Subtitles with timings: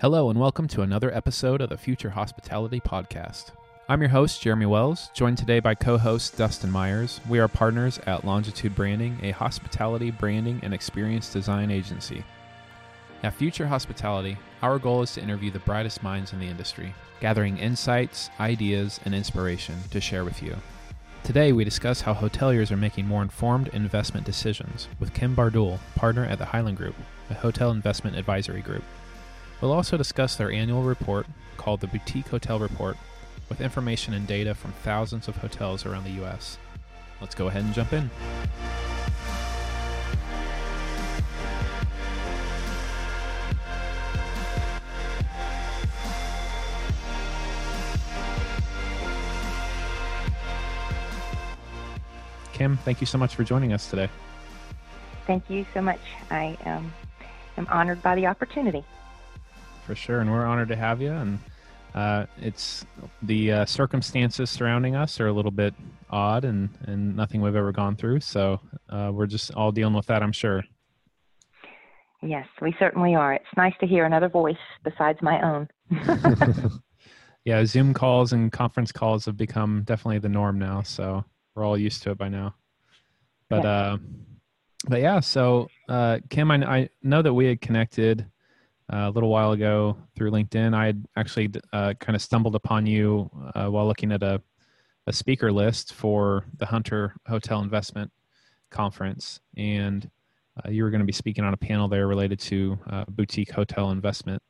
[0.00, 3.46] Hello, and welcome to another episode of the Future Hospitality Podcast.
[3.88, 7.20] I'm your host, Jeremy Wells, joined today by co host Dustin Myers.
[7.28, 12.22] We are partners at Longitude Branding, a hospitality branding and experience design agency.
[13.24, 17.58] At Future Hospitality, our goal is to interview the brightest minds in the industry, gathering
[17.58, 20.54] insights, ideas, and inspiration to share with you.
[21.24, 26.24] Today, we discuss how hoteliers are making more informed investment decisions with Kim Bardoul, partner
[26.24, 26.94] at the Highland Group,
[27.30, 28.84] a hotel investment advisory group.
[29.60, 32.96] We'll also discuss their annual report called the Boutique Hotel Report
[33.48, 36.58] with information and data from thousands of hotels around the U.S.
[37.20, 38.08] Let's go ahead and jump in.
[52.52, 54.08] Kim, thank you so much for joining us today.
[55.26, 56.00] Thank you so much.
[56.30, 56.92] I um,
[57.56, 58.84] am honored by the opportunity
[59.88, 61.10] for sure, and we're honored to have you.
[61.10, 61.38] And
[61.94, 62.84] uh, it's
[63.22, 65.74] the uh, circumstances surrounding us are a little bit
[66.10, 68.20] odd, and and nothing we've ever gone through.
[68.20, 70.62] So uh, we're just all dealing with that, I'm sure.
[72.22, 73.32] Yes, we certainly are.
[73.32, 75.68] It's nice to hear another voice besides my own.
[77.46, 81.78] yeah, Zoom calls and conference calls have become definitely the norm now, so we're all
[81.78, 82.54] used to it by now.
[83.48, 83.64] But yes.
[83.64, 83.96] uh,
[84.86, 88.26] but yeah, so uh, Kim, I, I know that we had connected
[88.90, 90.74] a little while ago through LinkedIn.
[90.74, 94.40] I had actually uh, kind of stumbled upon you uh, while looking at a,
[95.06, 98.10] a speaker list for the Hunter Hotel Investment
[98.70, 100.10] Conference, and
[100.64, 103.50] uh, you were going to be speaking on a panel there related to uh, boutique
[103.50, 104.42] hotel investment.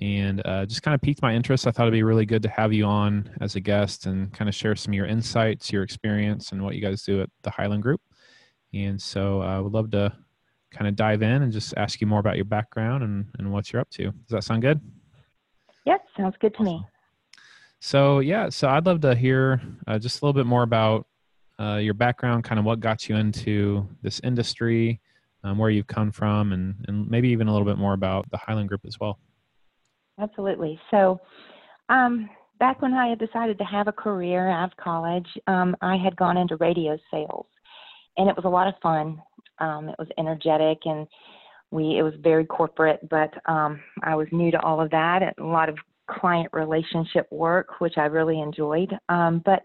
[0.00, 1.66] And uh, just kind of piqued my interest.
[1.66, 4.48] I thought it'd be really good to have you on as a guest and kind
[4.48, 7.50] of share some of your insights, your experience, and what you guys do at the
[7.50, 8.00] Highland Group.
[8.72, 10.12] And so I uh, would love to
[10.70, 13.72] kind of dive in and just ask you more about your background and, and what
[13.72, 14.04] you're up to.
[14.04, 14.80] Does that sound good?
[15.86, 16.84] Yep, sounds good to me.
[17.80, 21.06] So, yeah, so I'd love to hear uh, just a little bit more about
[21.60, 25.00] uh, your background, kind of what got you into this industry,
[25.44, 28.36] um, where you've come from, and, and maybe even a little bit more about the
[28.36, 29.18] Highland Group as well.
[30.20, 30.78] Absolutely.
[30.90, 31.20] So,
[31.88, 32.28] um,
[32.58, 36.16] back when I had decided to have a career out of college, um, I had
[36.16, 37.46] gone into radio sales,
[38.16, 39.22] and it was a lot of fun.
[39.60, 41.06] Um, it was energetic and
[41.70, 45.34] we it was very corporate, but um, I was new to all of that and
[45.38, 45.76] a lot of
[46.10, 48.96] client relationship work, which I really enjoyed.
[49.08, 49.62] Um, but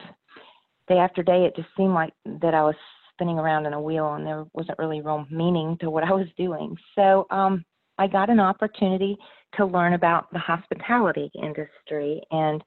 [0.88, 2.76] day after day, it just seemed like that I was
[3.14, 6.28] spinning around in a wheel and there wasn't really real meaning to what I was
[6.38, 6.76] doing.
[6.96, 7.64] So um,
[7.98, 9.18] I got an opportunity
[9.56, 12.64] to learn about the hospitality industry and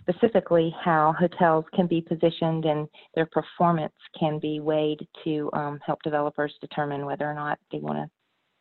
[0.00, 6.02] specifically how hotels can be positioned and their performance can be weighed to um, help
[6.02, 8.10] developers determine whether or not they want to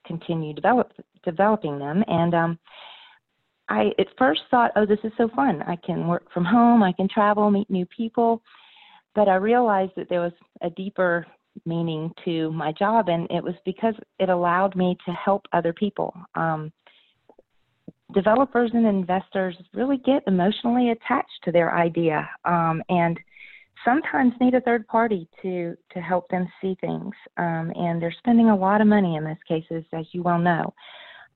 [0.07, 0.91] continue develop
[1.23, 2.03] developing them.
[2.07, 2.59] And um,
[3.69, 5.63] I at first thought, oh, this is so fun.
[5.63, 8.41] I can work from home, I can travel, meet new people.
[9.13, 11.25] But I realized that there was a deeper
[11.65, 16.13] meaning to my job, and it was because it allowed me to help other people.
[16.35, 16.71] Um,
[18.13, 23.19] developers and investors really get emotionally attached to their idea um, and
[23.83, 28.49] sometimes need a third party to to help them see things um, and they're spending
[28.49, 30.73] a lot of money in those cases as you well know.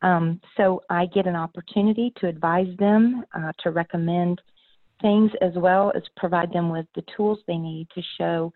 [0.01, 4.41] Um, so i get an opportunity to advise them uh, to recommend
[5.01, 8.51] things as well as provide them with the tools they need to show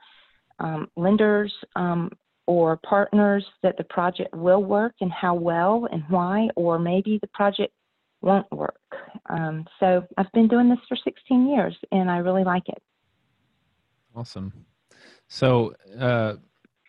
[0.59, 2.09] um, lenders um,
[2.45, 7.27] or partners that the project will work and how well and why, or maybe the
[7.27, 7.71] project
[8.21, 8.79] won't work.
[9.29, 12.81] Um, so I've been doing this for 16 years and I really like it.
[14.15, 14.53] Awesome.
[15.27, 16.35] So uh,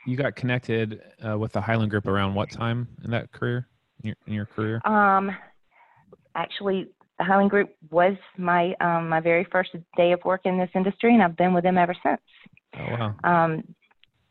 [0.07, 3.69] you got connected uh, with the Highland Group around what time in that career,
[4.03, 4.81] in your, in your career?
[4.85, 5.31] Um,
[6.35, 10.71] actually, the Highland Group was my um, my very first day of work in this
[10.75, 12.21] industry, and I've been with them ever since.
[12.79, 13.15] Oh wow!
[13.25, 13.75] Um,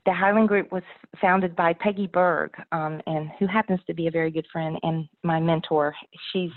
[0.06, 0.82] the Highland Group was
[1.22, 5.08] founded by Peggy Berg, um, and who happens to be a very good friend and
[5.24, 5.94] my mentor.
[6.34, 6.52] She's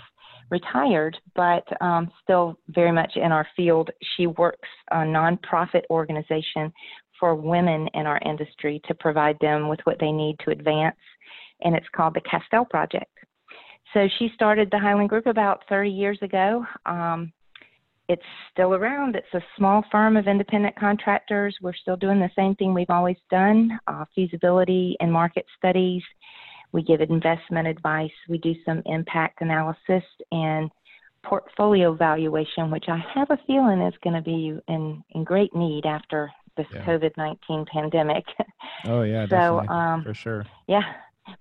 [0.53, 3.89] retired, but um, still very much in our field.
[4.15, 6.71] She works a nonprofit organization
[7.19, 10.95] for women in our industry to provide them with what they need to advance,
[11.61, 13.11] and it's called the Castell Project.
[13.93, 16.63] So she started the Highland Group about 30 years ago.
[16.85, 17.33] Um,
[18.09, 19.15] it's still around.
[19.15, 21.55] It's a small firm of independent contractors.
[21.61, 26.03] We're still doing the same thing we've always done uh, feasibility and market studies
[26.73, 28.11] we give investment advice.
[28.27, 30.69] We do some impact analysis and
[31.23, 35.85] portfolio valuation, which I have a feeling is going to be in, in great need
[35.85, 36.83] after this yeah.
[36.85, 38.25] COVID 19 pandemic.
[38.85, 40.45] Oh, yeah, so, um, for sure.
[40.67, 40.81] Yeah,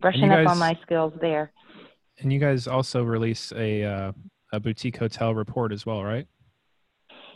[0.01, 1.51] brushing guys, up on my skills there.
[2.21, 4.13] and you guys also release a uh,
[4.53, 6.29] a boutique hotel report as well, right?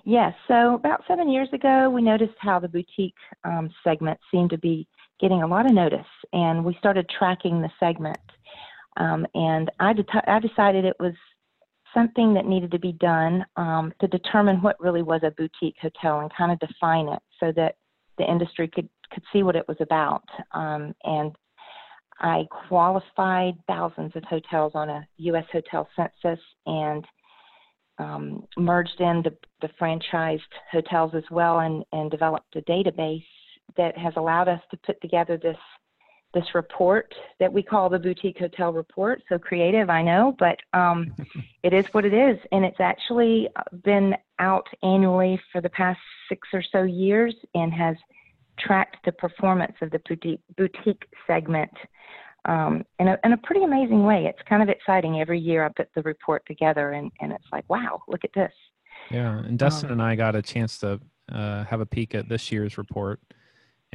[0.04, 0.32] Yes.
[0.46, 4.86] So about seven years ago, we noticed how the boutique um, segment seemed to be
[5.20, 8.18] getting a lot of notice, and we started tracking the segment.
[8.96, 11.14] Um, and I, de- I decided it was
[11.94, 16.20] something that needed to be done um, to determine what really was a boutique hotel
[16.20, 17.76] and kind of define it so that
[18.18, 20.24] the industry could could see what it was about.
[20.52, 21.32] Um, and
[22.18, 25.44] I qualified thousands of hotels on a U.S.
[25.52, 27.04] hotel census and
[27.98, 30.40] um, merged in the, the franchised
[30.72, 33.24] hotels as well and, and developed a database
[33.76, 35.58] that has allowed us to put together this
[36.34, 41.14] this report that we call the boutique hotel report so creative i know but um,
[41.62, 43.48] it is what it is and it's actually
[43.84, 47.96] been out annually for the past six or so years and has
[48.58, 51.70] tracked the performance of the boutique, boutique segment
[52.46, 54.26] um, in, a, in a pretty amazing way.
[54.26, 55.20] It's kind of exciting.
[55.20, 58.52] Every year I put the report together and, and it's like, wow, look at this.
[59.10, 59.38] Yeah.
[59.38, 62.50] And Dustin um, and I got a chance to uh, have a peek at this
[62.50, 63.20] year's report.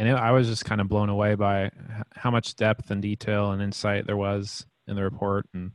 [0.01, 1.69] And it, I was just kind of blown away by
[2.15, 5.47] how much depth and detail and insight there was in the report.
[5.53, 5.73] And,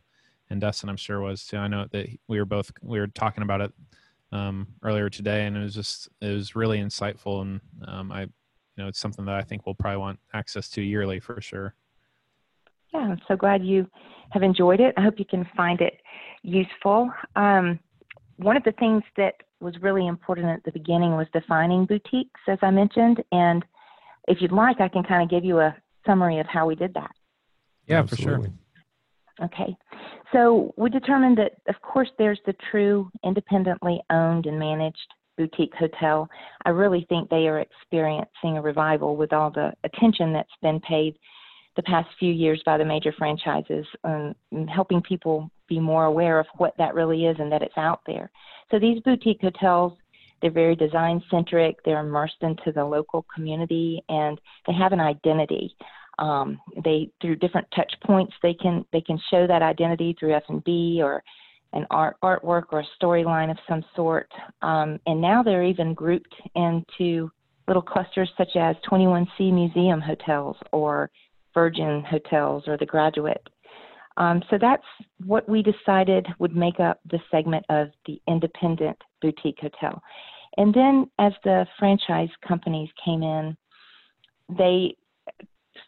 [0.51, 1.59] and Dustin, I'm sure was too.
[1.59, 3.73] I know that we were both, we were talking about it
[4.33, 7.43] um, earlier today and it was just, it was really insightful.
[7.43, 8.29] And um, I, you
[8.79, 11.77] know, it's something that I think we'll probably want access to yearly for sure.
[12.93, 13.89] Yeah, I'm so glad you
[14.31, 14.93] have enjoyed it.
[14.97, 16.01] I hope you can find it
[16.43, 17.13] useful.
[17.37, 17.79] Um,
[18.39, 22.59] one of the things that was really important at the beginning was defining boutiques, as
[22.61, 23.23] I mentioned.
[23.31, 23.65] And
[24.27, 25.75] if you'd like, I can kind of give you a
[26.05, 27.11] summary of how we did that.
[27.87, 28.51] Yeah, Absolutely.
[29.39, 29.47] for sure.
[29.47, 29.77] Okay.
[30.33, 34.97] So we determined that, of course, there's the true independently owned and managed
[35.37, 36.29] boutique hotel.
[36.65, 41.17] I really think they are experiencing a revival with all the attention that's been paid
[41.77, 44.35] the past few years by the major franchises, um,
[44.67, 48.31] helping people be more aware of what that really is and that it's out there.
[48.71, 49.93] So these boutique hotels,
[50.41, 51.77] they're very design centric.
[51.85, 55.75] They're immersed into the local community, and they have an identity.
[56.19, 60.45] Um, they through different touch points, they can they can show that identity through F
[60.49, 61.23] and B or
[61.73, 64.31] an art artwork or a storyline of some sort.
[64.63, 67.31] Um, and now they're even grouped into
[67.69, 71.11] little clusters such as 21C Museum hotels or
[71.53, 73.47] Virgin hotels or the Graduate.
[74.17, 74.85] Um, so that's
[75.27, 80.01] what we decided would make up the segment of the independent boutique hotel.
[80.57, 83.57] And then as the franchise companies came in,
[84.57, 84.97] they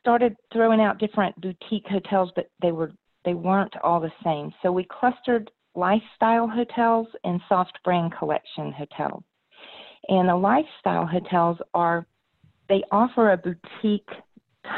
[0.00, 2.92] started throwing out different boutique hotels, but they were
[3.24, 4.52] they weren't all the same.
[4.62, 9.22] So we clustered lifestyle hotels and soft brand collection hotels.
[10.08, 12.06] And the lifestyle hotels are,
[12.68, 14.08] they offer a boutique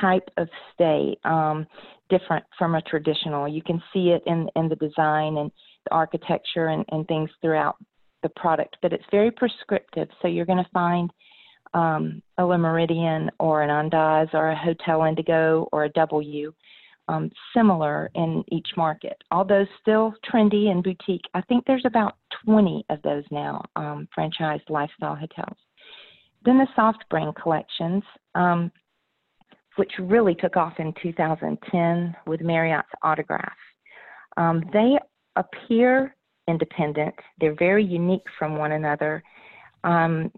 [0.00, 1.67] type of stay, um,
[2.08, 3.47] different from a traditional.
[3.49, 5.50] You can see it in, in the design and
[5.85, 7.76] the architecture and, and things throughout
[8.22, 10.08] the product, but it's very prescriptive.
[10.20, 11.11] So you're going to find
[11.75, 16.52] um, a Le Méridien or an Andaz or a Hotel Indigo or a W
[17.08, 19.22] um, similar in each market.
[19.31, 24.69] Although still trendy and boutique, I think there's about 20 of those now, um, franchised
[24.69, 25.56] lifestyle hotels.
[26.44, 28.02] Then the soft brand collections,
[28.34, 28.70] um,
[29.76, 33.52] which really took off in 2010 with Marriott's Autograph.
[34.37, 34.99] Um, they
[35.37, 36.14] appear
[36.50, 39.23] independent, they're very unique from one another,
[39.85, 40.30] um,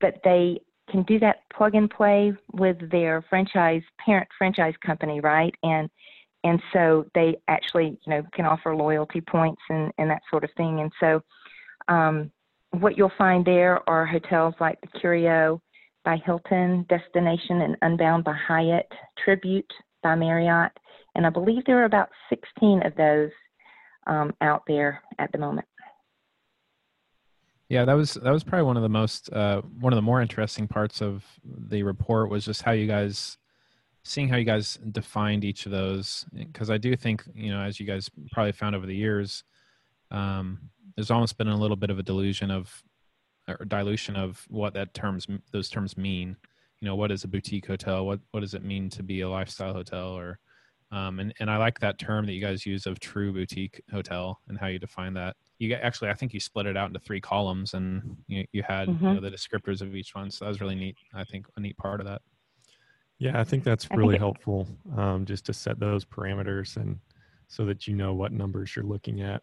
[0.00, 5.54] but they can do that plug and play with their franchise parent franchise company, right?
[5.62, 5.90] And
[6.44, 10.50] and so they actually you know can offer loyalty points and and that sort of
[10.56, 10.80] thing.
[10.80, 11.22] And so
[11.88, 12.30] um,
[12.70, 15.60] what you'll find there are hotels like the Curio
[16.04, 18.90] by Hilton, Destination and Unbound by Hyatt,
[19.24, 19.72] Tribute
[20.02, 20.72] by Marriott,
[21.14, 23.30] and I believe there are about 16 of those
[24.06, 25.66] um, out there at the moment.
[27.68, 30.20] Yeah, that was that was probably one of the most uh, one of the more
[30.20, 33.38] interesting parts of the report was just how you guys
[34.04, 37.80] seeing how you guys defined each of those because I do think you know as
[37.80, 39.44] you guys probably found over the years,
[40.10, 40.58] um,
[40.96, 42.82] there's almost been a little bit of a delusion of
[43.48, 46.36] or dilution of what that terms those terms mean.
[46.80, 48.04] You know, what is a boutique hotel?
[48.04, 50.08] What what does it mean to be a lifestyle hotel?
[50.08, 50.38] Or
[50.92, 54.40] um, and and I like that term that you guys use of true boutique hotel
[54.48, 57.20] and how you define that you actually I think you split it out into three
[57.20, 59.06] columns and you, you had mm-hmm.
[59.06, 60.30] you know, the descriptors of each one.
[60.30, 60.96] So that was really neat.
[61.14, 62.20] I think a neat part of that.
[63.18, 66.98] Yeah, I think that's really helpful um, just to set those parameters and
[67.46, 69.42] so that you know what numbers you're looking at.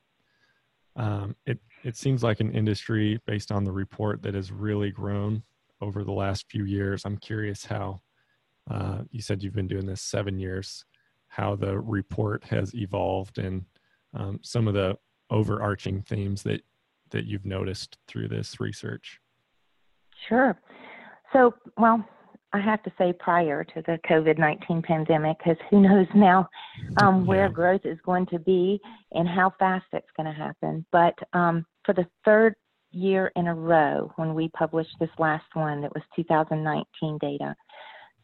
[0.97, 5.43] Um, it it seems like an industry based on the report that has really grown
[5.79, 7.05] over the last few years.
[7.05, 8.01] I'm curious how
[8.69, 10.83] uh, you said you've been doing this seven years,
[11.29, 13.65] how the report has evolved and
[14.13, 14.97] um, some of the
[15.29, 16.61] overarching themes that
[17.11, 19.19] that you've noticed through this research.
[20.27, 20.59] Sure.
[21.33, 22.05] So, well,
[22.53, 26.49] I have to say prior to the COVID 19 pandemic, because who knows now
[27.01, 27.51] um, where yeah.
[27.51, 28.79] growth is going to be
[29.11, 30.85] and how fast it's going to happen.
[30.91, 32.55] But um, for the third
[32.91, 37.55] year in a row, when we published this last one, that was 2019 data,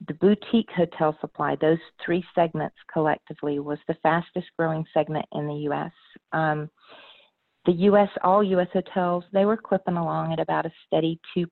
[0.07, 5.53] the boutique hotel supply, those three segments collectively, was the fastest growing segment in the
[5.69, 5.91] U.S.
[6.31, 6.69] Um,
[7.65, 8.67] the U.S., all U.S.
[8.73, 11.47] hotels, they were clipping along at about a steady 2%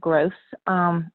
[0.00, 0.32] growth.
[0.66, 1.10] Um,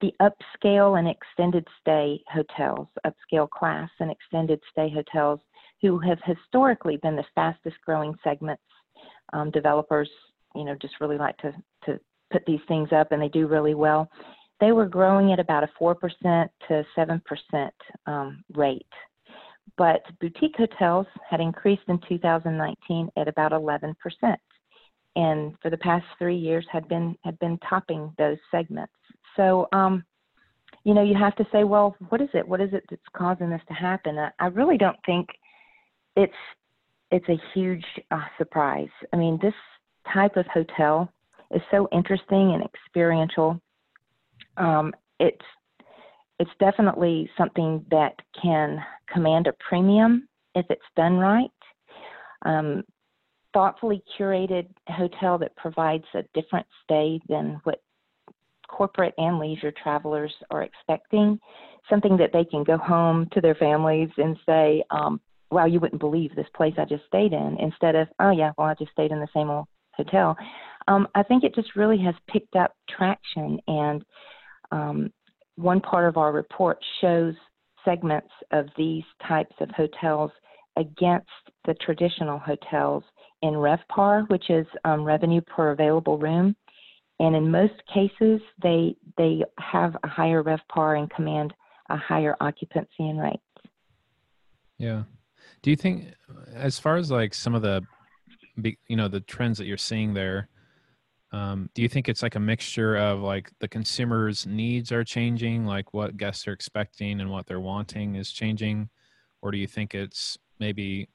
[0.00, 5.40] the upscale and extended stay hotels, upscale class and extended stay hotels,
[5.82, 8.62] who have historically been the fastest growing segments,
[9.32, 10.10] um, developers,
[10.54, 11.52] you know, just really like to,
[11.86, 11.98] to
[12.32, 14.08] put these things up and they do really well
[14.60, 17.70] they were growing at about a 4% to 7%
[18.06, 18.86] um, rate.
[19.76, 23.94] But boutique hotels had increased in 2019 at about 11%.
[25.16, 28.92] And for the past three years had been had been topping those segments.
[29.36, 30.04] So um,
[30.84, 32.46] you know, you have to say, well, what is it?
[32.46, 34.18] What is it that's causing this to happen?
[34.18, 35.28] I, I really don't think
[36.16, 36.32] it's
[37.10, 38.88] it's a huge uh, surprise.
[39.12, 39.54] I mean, this
[40.12, 41.10] type of hotel
[41.54, 43.60] is so interesting and experiential
[44.56, 45.44] um, it's
[46.40, 51.50] it's definitely something that can command a premium if it's done right.
[52.44, 52.82] Um,
[53.52, 57.80] thoughtfully curated hotel that provides a different stay than what
[58.68, 61.38] corporate and leisure travelers are expecting.
[61.88, 65.20] Something that they can go home to their families and say, um,
[65.50, 68.66] "Wow, you wouldn't believe this place I just stayed in," instead of, "Oh yeah, well
[68.66, 70.36] I just stayed in the same old hotel."
[70.88, 74.04] Um, I think it just really has picked up traction and
[74.74, 75.12] um,
[75.56, 77.34] one part of our report shows
[77.84, 80.30] segments of these types of hotels
[80.76, 81.28] against
[81.66, 83.04] the traditional hotels
[83.42, 86.56] in RevPAR, which is um, revenue per available room.
[87.20, 91.54] And in most cases, they they have a higher RevPAR and command
[91.90, 93.42] a higher occupancy and rates.
[94.78, 95.04] Yeah.
[95.62, 96.14] Do you think,
[96.52, 97.82] as far as like some of the,
[98.88, 100.48] you know, the trends that you're seeing there,
[101.34, 105.66] um, do you think it's like a mixture of like the consumer's needs are changing,
[105.66, 108.88] like what guests are expecting and what they're wanting is changing,
[109.42, 111.08] or do you think it's maybe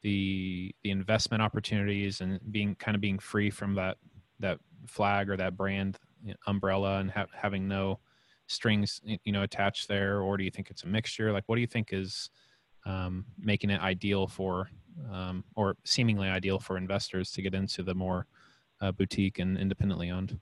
[0.00, 3.98] the the investment opportunities and being kind of being free from that
[4.38, 5.98] that flag or that brand
[6.46, 8.00] umbrella and ha- having no
[8.46, 11.32] strings you know attached there, or do you think it's a mixture?
[11.32, 12.30] Like, what do you think is
[12.86, 14.70] um, making it ideal for
[15.12, 18.26] um, or seemingly ideal for investors to get into the more
[18.80, 20.38] uh, boutique and independently owned?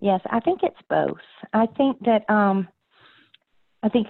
[0.00, 1.20] Yes, I think it's both.
[1.52, 2.66] I think that um,
[3.82, 4.08] I think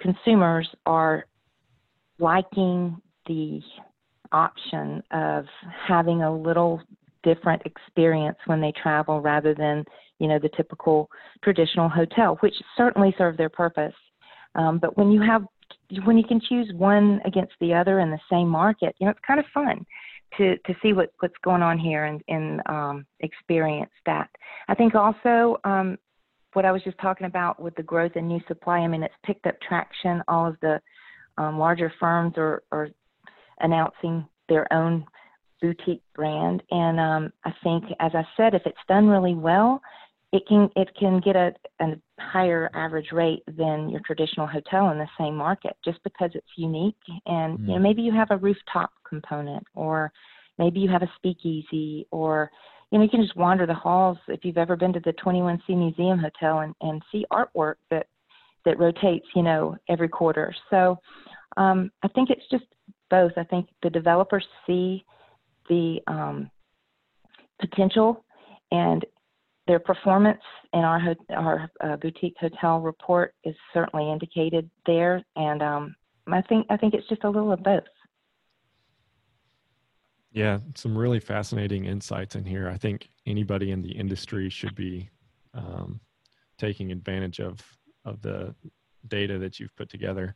[0.00, 1.26] consumers are
[2.18, 3.60] liking the
[4.32, 5.44] option of
[5.86, 6.80] having a little
[7.22, 9.84] different experience when they travel rather than
[10.18, 11.08] you know the typical
[11.42, 13.94] traditional hotel, which certainly serve their purpose.
[14.54, 15.44] Um, but when you have
[16.04, 19.20] when you can choose one against the other in the same market, you know it's
[19.26, 19.86] kind of fun
[20.38, 24.28] to to see what what's going on here and and um, experience that.
[24.68, 25.98] I think also um,
[26.52, 28.78] what I was just talking about with the growth in new supply.
[28.78, 30.22] I mean, it's picked up traction.
[30.28, 30.80] All of the
[31.38, 32.88] um, larger firms are are
[33.60, 35.04] announcing their own
[35.60, 39.80] boutique brand, and um, I think, as I said, if it's done really well,
[40.32, 44.98] it can it can get a, a higher average rate than your traditional hotel in
[44.98, 46.96] the same market just because it's unique
[47.26, 47.62] and mm.
[47.62, 47.82] you know mm.
[47.82, 50.10] maybe you have a rooftop component or
[50.58, 52.50] maybe you have a speakeasy or
[52.90, 55.60] you know you can just wander the halls if you've ever been to the 21c
[55.68, 58.06] museum hotel and, and see artwork that
[58.64, 60.98] that rotates you know every quarter so
[61.58, 62.64] um, i think it's just
[63.10, 65.04] both i think the developers see
[65.68, 66.50] the um,
[67.60, 68.24] potential
[68.70, 69.04] and
[69.66, 70.40] their performance
[70.72, 75.94] in our our uh, boutique hotel report is certainly indicated there, and um,
[76.26, 77.84] I think I think it's just a little of both.
[80.32, 82.68] Yeah, some really fascinating insights in here.
[82.68, 85.10] I think anybody in the industry should be
[85.54, 86.00] um,
[86.58, 87.60] taking advantage of
[88.04, 88.54] of the
[89.08, 90.34] data that you've put together.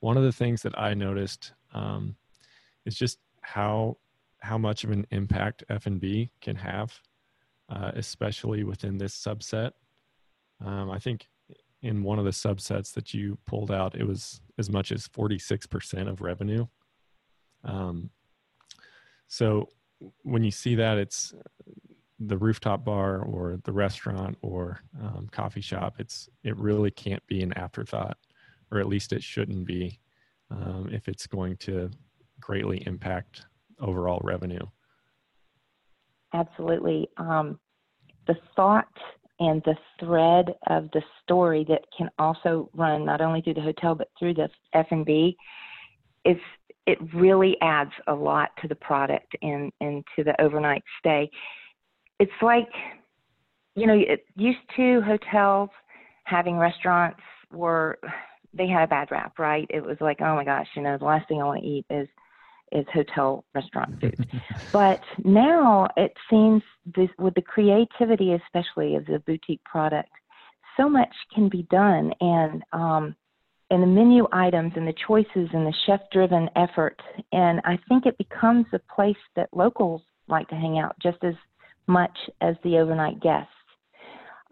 [0.00, 2.16] One of the things that I noticed um,
[2.84, 3.96] is just how
[4.40, 7.00] how much of an impact F and B can have
[7.68, 9.72] uh, especially within this subset.
[10.64, 11.28] Um, I think
[11.82, 16.08] in one of the subsets that you pulled out, it was as much as 46%
[16.08, 16.66] of revenue.
[17.64, 18.10] Um,
[19.28, 19.68] so
[20.22, 21.34] when you see that, it's
[22.18, 25.96] the rooftop bar or the restaurant or um, coffee shop.
[25.98, 28.18] It's it really can't be an afterthought,
[28.72, 30.00] or at least it shouldn't be,
[30.50, 31.90] um, if it's going to
[32.40, 33.44] greatly impact
[33.80, 34.66] overall revenue.
[36.34, 37.08] Absolutely.
[37.16, 37.58] Um,
[38.26, 38.86] the thought
[39.40, 43.94] and the thread of the story that can also run not only through the hotel
[43.94, 45.36] but through the F&B
[46.24, 46.36] is
[46.86, 51.30] it really adds a lot to the product and and to the overnight stay.
[52.18, 52.68] It's like
[53.76, 55.70] you know, it used to hotels
[56.24, 57.20] having restaurants
[57.52, 57.98] were
[58.52, 59.66] they had a bad rap, right?
[59.70, 61.86] It was like, oh my gosh, you know, the last thing I want to eat
[61.90, 62.08] is
[62.72, 64.26] is hotel restaurant food.
[64.72, 66.62] but now it seems
[66.96, 70.10] this with the creativity, especially of the boutique product,
[70.76, 73.16] so much can be done, and um,
[73.70, 77.00] and the menu items and the choices and the chef driven effort,
[77.32, 81.34] and I think it becomes a place that locals like to hang out just as
[81.86, 83.50] much as the overnight guests.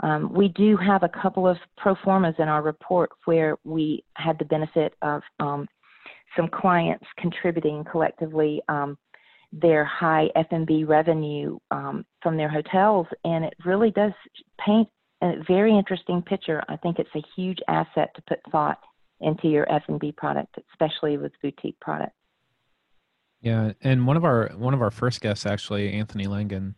[0.00, 4.38] Um, we do have a couple of pro formas in our report where we had
[4.38, 5.66] the benefit of um,
[6.36, 8.96] some clients contributing collectively um,
[9.52, 14.12] their high F&B revenue um, from their hotels, and it really does
[14.64, 14.88] paint
[15.22, 16.62] a very interesting picture.
[16.68, 18.78] I think it's a huge asset to put thought
[19.20, 22.12] into your F&B product, especially with boutique products.
[23.40, 26.74] Yeah, and one of our one of our first guests, actually, Anthony Langen,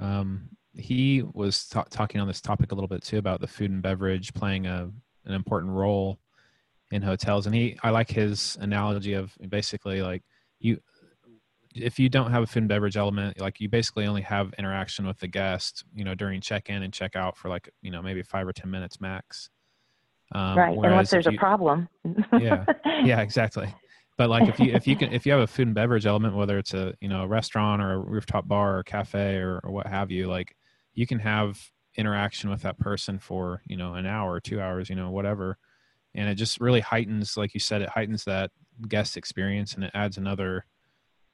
[0.00, 3.70] um, he was ta- talking on this topic a little bit too about the food
[3.70, 4.90] and beverage playing a
[5.24, 6.18] an important role
[6.90, 10.22] in hotels and he i like his analogy of basically like
[10.58, 10.80] you
[11.74, 15.06] if you don't have a food and beverage element like you basically only have interaction
[15.06, 18.46] with the guest you know during check-in and check-out for like you know maybe five
[18.46, 19.50] or ten minutes max.
[20.32, 21.88] Um, right unless there's you, a problem.
[22.38, 22.64] Yeah
[23.04, 23.72] yeah exactly.
[24.16, 26.34] But like if you if you can if you have a food and beverage element
[26.34, 29.70] whether it's a you know a restaurant or a rooftop bar or cafe or, or
[29.70, 30.56] what have you like
[30.94, 34.96] you can have interaction with that person for you know an hour two hours you
[34.96, 35.56] know whatever
[36.14, 38.50] and it just really heightens like you said it heightens that
[38.88, 40.64] guest experience and it adds another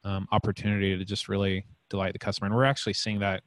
[0.04, 2.46] um, opportunity to just really delight the customer.
[2.46, 3.42] And we're actually seeing that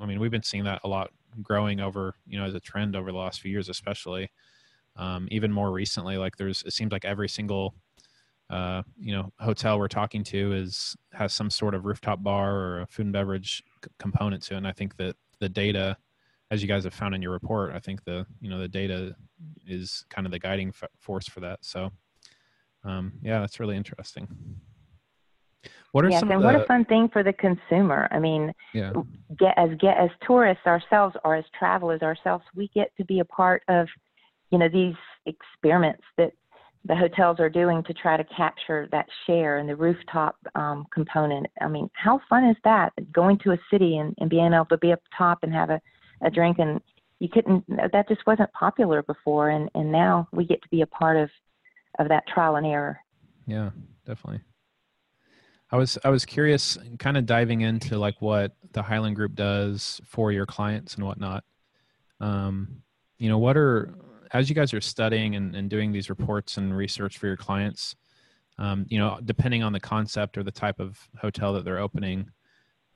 [0.00, 1.10] i mean we've been seeing that a lot
[1.42, 4.30] growing over you know as a trend over the last few years especially
[4.96, 7.74] um, even more recently like there's it seems like every single
[8.50, 12.80] uh, you know hotel we're talking to is has some sort of rooftop bar or
[12.82, 14.58] a food and beverage c- component to it.
[14.58, 15.96] And i think that the data
[16.52, 19.16] as you guys have found in your report, I think the you know the data
[19.66, 21.60] is kind of the guiding f- force for that.
[21.62, 21.90] So,
[22.84, 24.28] um, yeah, that's really interesting.
[25.92, 28.06] What are yes, some and what a fun thing for the consumer.
[28.10, 28.92] I mean, yeah.
[29.38, 33.24] get as get as tourists ourselves or as travelers ourselves, we get to be a
[33.24, 33.88] part of,
[34.50, 36.32] you know, these experiments that
[36.84, 41.46] the hotels are doing to try to capture that share and the rooftop um, component.
[41.62, 42.92] I mean, how fun is that?
[43.12, 45.80] Going to a city and, and being able to be up top and have a
[46.22, 46.80] a drink and
[47.18, 49.50] you couldn't that just wasn't popular before.
[49.50, 51.30] And and now we get to be a part of
[51.98, 52.98] of that trial and error.
[53.46, 53.70] Yeah
[54.06, 54.40] definitely.
[55.70, 60.00] I was i was curious kind of diving into like what the highland group does
[60.04, 61.44] for your clients and whatnot.
[62.20, 62.82] Um
[63.18, 63.94] you know what are
[64.32, 67.94] as you guys are studying and, and doing these reports and research for your clients
[68.58, 72.28] um, you know depending on the concept or the type of hotel that they're opening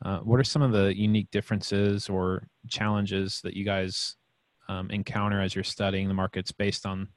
[0.04, 4.16] uh, what are some of the unique differences or challenges that you guys
[4.68, 7.08] um, encounter as you're studying the markets based on,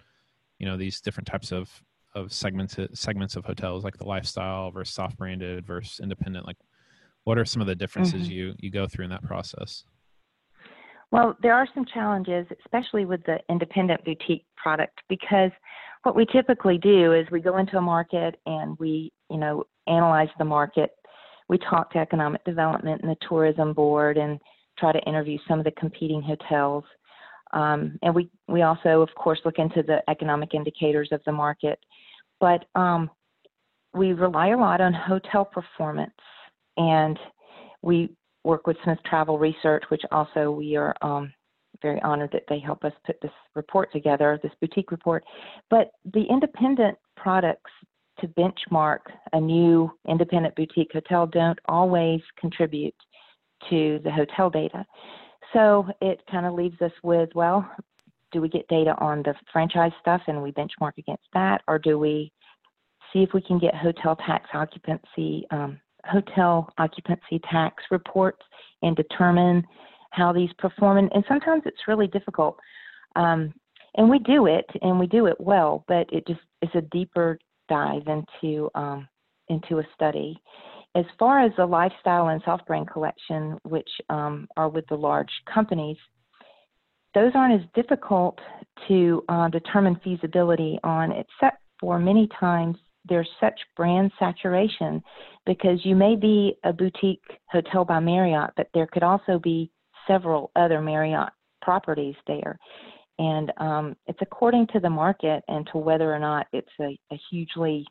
[0.60, 1.70] you know, these different types of
[2.16, 6.46] of segments segments of hotels, like the lifestyle versus soft branded versus independent?
[6.46, 6.58] Like,
[7.24, 8.32] what are some of the differences mm-hmm.
[8.32, 9.84] you you go through in that process?
[11.12, 15.52] Well, there are some challenges, especially with the independent boutique product, because
[16.04, 20.30] what we typically do is we go into a market and we, you know, analyze
[20.38, 20.92] the market
[21.50, 24.40] we talk to economic development and the tourism board and
[24.78, 26.84] try to interview some of the competing hotels.
[27.52, 31.80] Um, and we, we also, of course, look into the economic indicators of the market.
[32.40, 33.10] But um,
[33.94, 36.14] we rely a lot on hotel performance.
[36.78, 37.20] And
[37.82, 41.34] we work with Smith Travel Research, which also we are um,
[41.82, 45.24] very honored that they help us put this report together, this boutique report.
[45.70, 47.72] But the independent products
[48.22, 49.00] to benchmark
[49.34, 52.96] a new independent boutique hotel don't always contribute
[53.70, 54.86] to the hotel data.
[55.54, 57.70] So it kind of leaves us with, well,
[58.32, 61.98] do we get data on the franchise stuff and we benchmark against that, or do
[61.98, 62.32] we
[63.12, 68.42] see if we can get hotel tax occupancy, um, hotel occupancy tax reports
[68.84, 69.66] and determine
[70.12, 70.98] how these perform?
[70.98, 72.58] And, and sometimes it's really difficult.
[73.16, 73.54] Um,
[73.96, 77.40] and we do it, and we do it well, but it just is a deeper
[77.70, 79.08] dive into um,
[79.48, 80.40] into a study.
[80.96, 85.32] As far as the lifestyle and soft brand collection, which um, are with the large
[85.52, 85.98] companies,
[87.14, 88.40] those aren't as difficult
[88.88, 92.78] to uh, determine feasibility on, except for many times
[93.08, 95.02] there's such brand saturation
[95.46, 99.72] because you may be a boutique hotel by Marriott, but there could also be
[100.08, 101.30] several other Marriott
[101.62, 102.58] properties there.
[103.20, 107.20] And um, it's according to the market and to whether or not it's a, a
[107.30, 107.86] hugely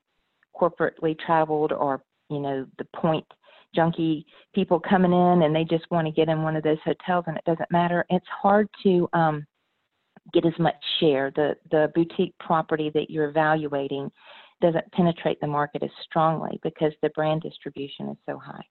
[0.59, 3.27] corporately traveled or, you know, the point
[3.75, 7.25] junkie people coming in and they just want to get in one of those hotels
[7.27, 8.07] and it doesn't matter.
[8.09, 9.47] It's hard to um,
[10.33, 11.31] get as much share.
[11.37, 14.11] The the boutique property that you're evaluating
[14.63, 18.65] doesn't penetrate the market as strongly because the brand distribution is so high.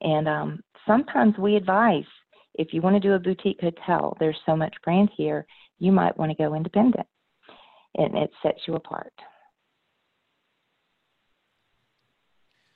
[0.00, 2.04] And um, sometimes we advise
[2.54, 5.46] if you want to do a boutique hotel, there's so much brand here,
[5.82, 7.08] you might want to go independent,
[7.96, 9.12] and it sets you apart.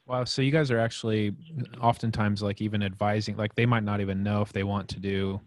[0.06, 0.24] Wow.
[0.24, 1.34] So you guys are actually
[1.80, 5.40] oftentimes like even advising, like they might not even know if they want to do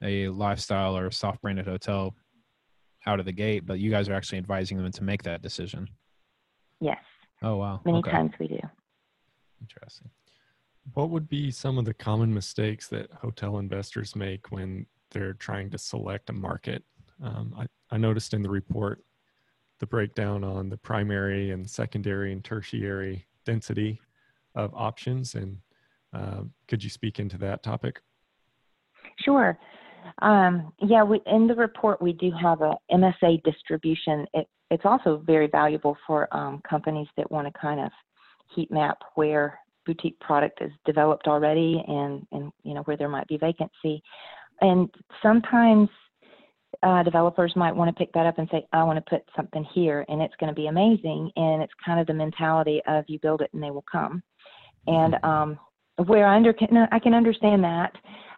[0.00, 2.14] a lifestyle or soft branded hotel
[3.04, 5.88] out of the gate, but you guys are actually advising them to make that decision.
[6.80, 6.98] Yes.
[7.42, 7.80] Oh, wow.
[7.84, 8.12] Many okay.
[8.12, 8.60] times we do.
[9.60, 10.10] Interesting.
[10.94, 15.70] What would be some of the common mistakes that hotel investors make when they're trying
[15.70, 16.84] to select a market?
[17.22, 19.02] Um, I, I noticed in the report
[19.78, 24.00] the breakdown on the primary and secondary and tertiary density
[24.54, 25.34] of options.
[25.34, 25.58] And
[26.12, 28.00] uh, could you speak into that topic?
[29.24, 29.58] Sure.
[30.22, 34.26] Um, yeah, we, in the report we do have a MSA distribution.
[34.34, 37.90] It, it's also very valuable for um, companies that want to kind of
[38.54, 43.28] heat map where boutique product is developed already and, and you know where there might
[43.28, 44.02] be vacancy.
[44.60, 44.88] And
[45.22, 45.88] sometimes
[46.82, 49.64] uh, developers might want to pick that up and say, I want to put something
[49.72, 51.30] here and it's going to be amazing.
[51.36, 54.22] And it's kind of the mentality of you build it and they will come.
[54.86, 55.26] And mm-hmm.
[55.26, 55.58] um,
[56.06, 56.54] where I, under,
[56.92, 57.92] I can understand that,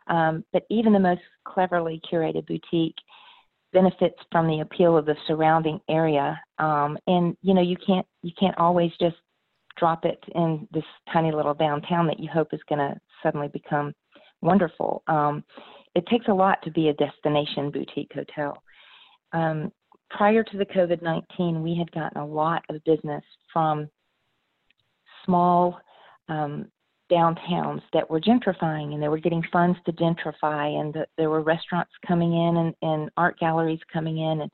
[0.06, 2.96] um, but even the most cleverly curated boutique
[3.72, 6.40] benefits from the appeal of the surrounding area.
[6.58, 9.16] Um, and you know, you can't you can't always just
[9.76, 13.92] drop it in this tiny little downtown that you hope is going to suddenly become
[14.40, 15.02] wonderful.
[15.06, 15.44] Um,
[15.98, 18.62] it takes a lot to be a destination boutique hotel.
[19.32, 19.72] Um,
[20.10, 23.90] prior to the COVID 19, we had gotten a lot of business from
[25.24, 25.80] small
[26.28, 26.68] um,
[27.10, 31.42] downtowns that were gentrifying and they were getting funds to gentrify, and the, there were
[31.42, 34.42] restaurants coming in and, and art galleries coming in.
[34.42, 34.50] And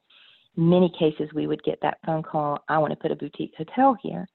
[0.56, 3.52] in many cases, we would get that phone call I want to put a boutique
[3.58, 4.26] hotel here.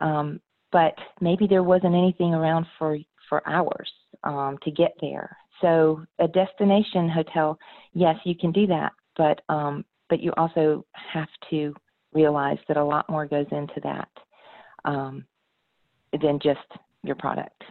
[0.00, 0.40] Um,
[0.70, 2.96] but maybe there wasn't anything around for,
[3.28, 3.90] for hours
[4.22, 5.36] um, to get there.
[5.64, 7.58] So a destination hotel,
[7.94, 11.74] yes, you can do that, but um, but you also have to
[12.12, 14.08] realize that a lot more goes into that
[14.84, 15.24] um,
[16.20, 16.60] than just
[17.02, 17.64] your product.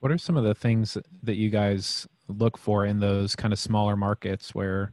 [0.00, 3.60] What are some of the things that you guys look for in those kind of
[3.60, 4.92] smaller markets where,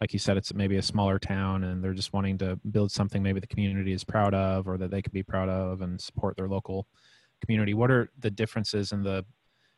[0.00, 3.24] like you said, it's maybe a smaller town and they're just wanting to build something
[3.24, 6.36] maybe the community is proud of or that they can be proud of and support
[6.36, 6.86] their local
[7.40, 7.74] community?
[7.74, 9.24] What are the differences in the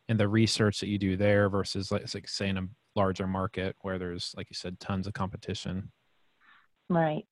[0.08, 3.74] in the research that you do there versus like, like say in a larger market
[3.80, 5.90] where there's like you said tons of competition?
[6.88, 7.26] Right.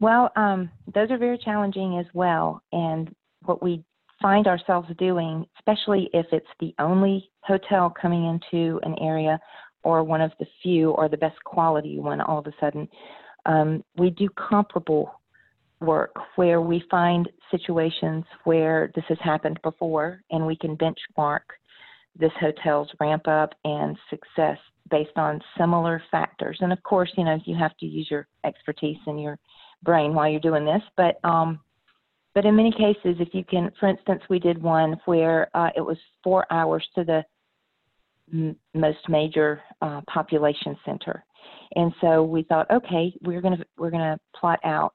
[0.00, 3.14] Well um, those are very challenging as well and
[3.44, 3.84] what we
[4.20, 9.38] find ourselves doing especially if it's the only hotel coming into an area
[9.84, 12.88] or one of the few or the best quality one all of a sudden
[13.46, 15.20] um, we do comparable
[15.80, 21.40] work where we find situations where this has happened before and we can benchmark
[22.16, 24.58] this hotel's ramp up and success
[24.90, 26.58] based on similar factors.
[26.60, 29.38] And of course, you know, you have to use your expertise and your
[29.82, 30.82] brain while you're doing this.
[30.96, 31.60] But um,
[32.34, 35.80] but in many cases, if you can, for instance, we did one where uh, it
[35.80, 37.24] was four hours to the
[38.74, 41.24] most major uh, population center,
[41.74, 44.94] and so we thought, okay, we're gonna we're gonna plot out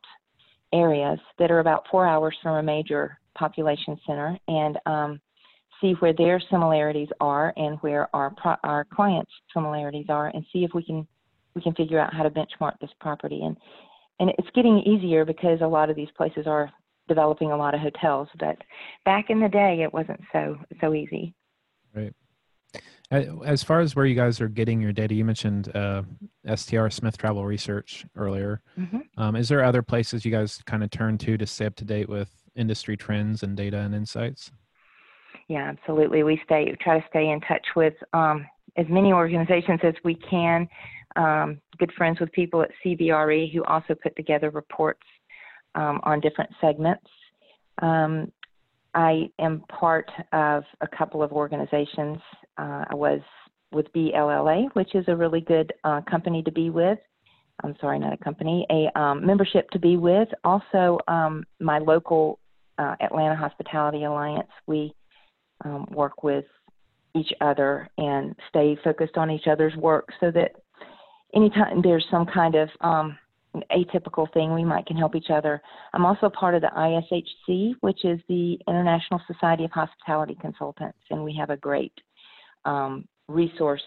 [0.72, 5.20] areas that are about four hours from a major population center, and um,
[5.84, 10.72] see where their similarities are and where our our clients' similarities are, and see if
[10.74, 11.06] we can
[11.54, 13.42] we can figure out how to benchmark this property.
[13.44, 13.58] And
[14.20, 16.72] and it's getting easier because a lot of these places are
[17.08, 18.30] developing a lot of hotels.
[18.40, 18.58] But
[19.06, 21.36] back in the day, it wasn't so so easy.
[21.94, 22.14] Right.
[23.12, 26.02] As far as where you guys are getting your data, you mentioned uh,
[26.56, 28.62] STR Smith Travel Research earlier.
[28.80, 29.00] Mm-hmm.
[29.18, 31.86] Um, is there other places you guys kind of turn to to stay up to
[31.86, 34.52] date with industry trends and data and insights?
[35.48, 36.24] Yeah, absolutely.
[36.24, 38.46] We stay try to stay in touch with um,
[38.78, 40.68] as many organizations as we can.
[41.16, 45.04] Um, good friends with people at CBRE who also put together reports
[45.76, 47.06] um, on different segments.
[47.82, 48.32] Um,
[48.96, 52.20] I am part of a couple of organizations.
[52.58, 53.22] Uh, I was
[53.72, 57.00] with BLLA, which is a really good uh, company to be with.
[57.64, 60.28] I'm sorry, not a company, a um, membership to be with.
[60.44, 62.40] Also, um, my local
[62.78, 64.94] uh, Atlanta Hospitality Alliance, we
[65.64, 66.46] um, work with
[67.16, 70.52] each other and stay focused on each other's work so that
[71.36, 73.18] anytime there's some kind of um,
[73.72, 75.62] atypical thing, we might can help each other.
[75.94, 81.24] I'm also part of the ISHC, which is the International Society of Hospitality Consultants, and
[81.24, 81.94] we have a great
[82.66, 83.84] um, resource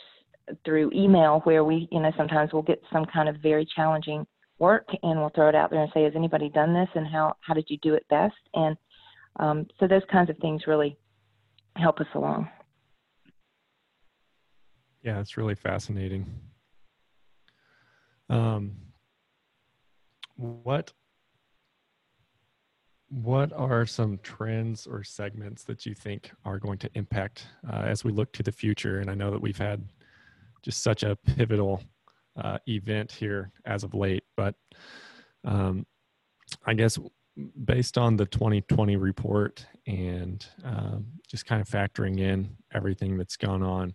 [0.64, 4.24] through email where we, you know, sometimes we'll get some kind of very challenging
[4.58, 7.34] work and we'll throw it out there and say, has anybody done this and how,
[7.40, 8.36] how did you do it best?
[8.54, 8.76] And
[9.40, 10.96] um, so those kinds of things really
[11.78, 12.48] help us along.
[15.02, 16.26] Yeah, it's really fascinating.
[18.28, 18.72] Um,
[20.34, 20.92] what
[23.08, 28.02] what are some trends or segments that you think are going to impact uh, as
[28.02, 28.98] we look to the future?
[28.98, 29.88] And I know that we've had
[30.64, 31.82] just such a pivotal
[32.36, 34.56] uh, event here as of late, but
[35.44, 35.86] um,
[36.66, 36.98] I guess
[37.64, 43.62] based on the 2020 report and um, just kind of factoring in everything that's gone
[43.62, 43.94] on,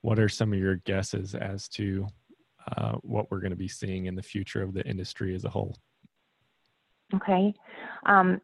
[0.00, 2.06] what are some of your guesses as to
[2.76, 5.50] uh, what we're going to be seeing in the future of the industry as a
[5.50, 5.76] whole?
[7.14, 7.52] Okay.
[8.06, 8.40] Um,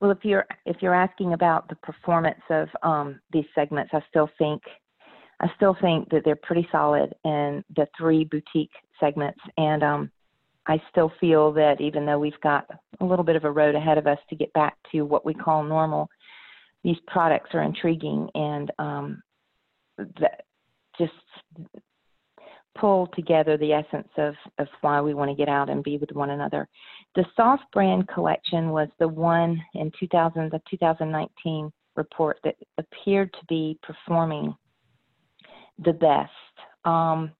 [0.00, 4.30] well, if you're if you're asking about the performance of um, these segments, I still
[4.38, 4.62] think
[5.40, 10.10] I still think that they're pretty solid in the three boutique segments, and um,
[10.66, 12.66] I still feel that even though we've got
[13.00, 15.34] a little bit of a road ahead of us to get back to what we
[15.34, 16.08] call normal,
[16.84, 19.22] these products are intriguing and um,
[19.98, 20.44] that
[20.98, 21.12] just
[22.78, 26.12] pull together the essence of, of why we want to get out and be with
[26.12, 26.68] one another.
[27.14, 33.40] The soft brand collection was the one in 2000, the 2019 report that appeared to
[33.48, 34.54] be performing
[35.84, 36.30] the best.
[36.84, 37.32] Um,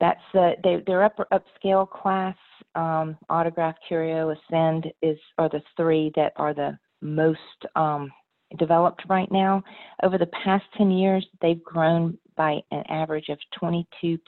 [0.00, 2.36] that's the they, their upper upscale class.
[2.74, 7.38] Um, Autograph, Curio, Ascend is are the three that are the most
[7.74, 8.10] um,
[8.58, 9.62] developed right now.
[10.02, 14.18] Over the past 10 years, they've grown by an average of 22%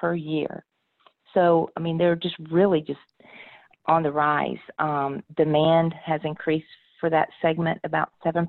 [0.00, 0.64] per year.
[1.34, 3.00] So, I mean, they're just really just
[3.86, 4.58] on the rise.
[4.78, 6.66] Um, demand has increased
[7.00, 8.48] for that segment about 7%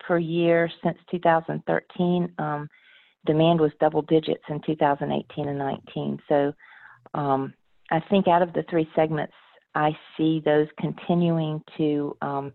[0.00, 2.34] per year since 2013.
[3.26, 6.18] Demand was double digits in 2018 and 19.
[6.28, 6.52] So,
[7.14, 7.54] um,
[7.90, 9.34] I think out of the three segments,
[9.74, 12.52] I see those continuing to um,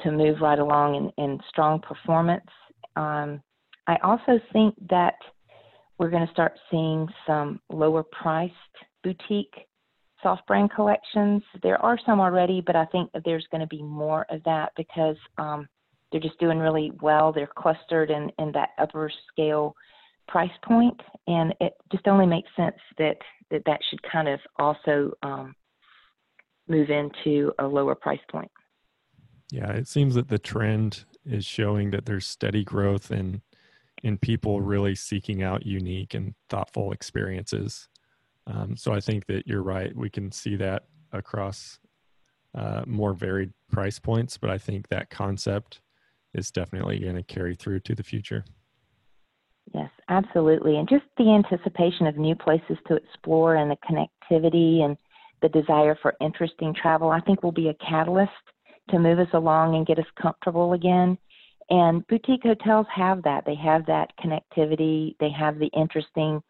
[0.00, 2.46] to move right along in, in strong performance.
[2.96, 3.42] Um,
[3.86, 5.14] I also think that
[5.98, 8.54] we're going to start seeing some lower priced
[9.02, 9.54] boutique
[10.22, 11.42] soft brand collections.
[11.62, 15.16] There are some already, but I think there's going to be more of that because
[15.38, 15.68] um,
[16.10, 17.32] they're just doing really well.
[17.32, 19.74] They're clustered in, in that upper scale
[20.26, 23.16] price point, and it just only makes sense that
[23.50, 25.54] that, that should kind of also um,
[26.68, 28.50] move into a lower price point.
[29.50, 33.42] Yeah, it seems that the trend is showing that there's steady growth in
[34.04, 37.88] in people really seeking out unique and thoughtful experiences.
[38.46, 39.94] Um, so I think that you're right.
[39.96, 41.80] We can see that across
[42.54, 45.80] uh, more varied price points, but I think that concept
[46.34, 48.44] is definitely going to carry through to the future.
[49.74, 50.76] Yes, absolutely.
[50.76, 54.96] And just the anticipation of new places to explore and the connectivity and
[55.42, 58.32] the desire for interesting travel, I think will be a catalyst
[58.90, 61.18] to move us along and get us comfortable again.
[61.70, 63.44] And boutique hotels have that.
[63.44, 65.16] They have that connectivity.
[65.20, 66.40] They have the interesting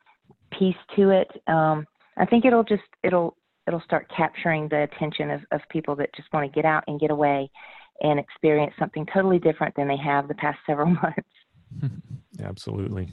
[0.56, 1.28] piece to it.
[1.48, 1.86] Um,
[2.16, 3.36] I think it'll just it'll
[3.66, 7.00] it'll start capturing the attention of, of people that just want to get out and
[7.00, 7.50] get away
[8.02, 11.28] and experience something totally different than they have the past several months.
[12.42, 13.10] Absolutely.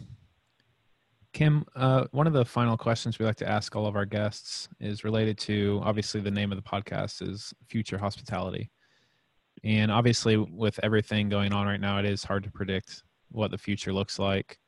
[1.34, 4.69] Kim, uh, one of the final questions we like to ask all of our guests
[4.80, 8.71] is related to obviously the name of the podcast is Future Hospitality.
[9.63, 13.58] And obviously, with everything going on right now, it is hard to predict what the
[13.58, 14.60] future looks like.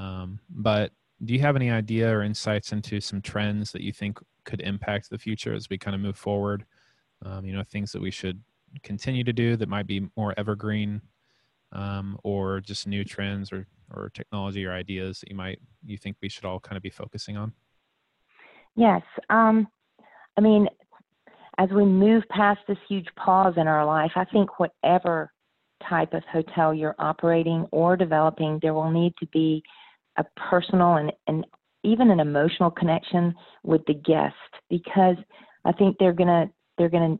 [0.00, 0.92] Um, but
[1.24, 5.10] do you have any idea or insights into some trends that you think could impact
[5.10, 6.64] the future as we kind of move forward?
[7.24, 8.42] Um, you know, things that we should
[8.82, 11.00] continue to do that might be more evergreen,
[11.72, 16.16] um, or just new trends or or technology or ideas that you might you think
[16.22, 17.52] we should all kind of be focusing on?
[18.76, 19.02] Yes.
[19.28, 19.66] Um,
[20.36, 20.68] I mean,
[21.58, 25.32] as we move past this huge pause in our life, I think whatever
[25.88, 29.62] type of hotel you're operating or developing, there will need to be
[30.16, 31.46] a personal and, and
[31.82, 34.34] even an emotional connection with the guest
[34.68, 35.16] because
[35.64, 37.18] I think they're gonna they're gonna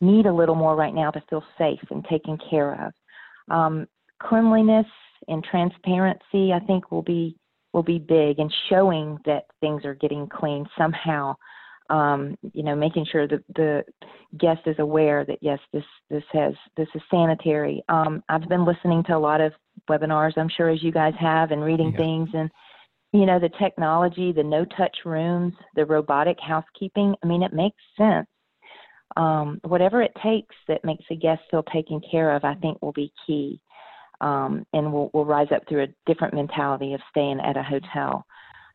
[0.00, 2.92] need a little more right now to feel safe and taken care of.
[3.54, 3.86] Um,
[4.22, 4.86] cleanliness
[5.28, 7.36] and transparency, I think, will be
[7.72, 11.34] will be big and showing that things are getting clean somehow
[11.90, 13.84] um, you know, making sure that the
[14.38, 17.82] guest is aware that yes, this this has this is sanitary.
[17.88, 19.52] Um, I've been listening to a lot of
[19.88, 21.98] webinars, I'm sure as you guys have, and reading yeah.
[21.98, 22.50] things and
[23.12, 27.14] you know the technology, the no touch rooms, the robotic housekeeping.
[27.22, 28.26] I mean, it makes sense.
[29.16, 32.92] Um, whatever it takes that makes a guest feel taken care of, I think will
[32.92, 33.60] be key.
[34.20, 38.24] Um, and we'll, we'll rise up through a different mentality of staying at a hotel.